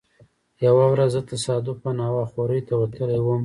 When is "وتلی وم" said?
2.81-3.39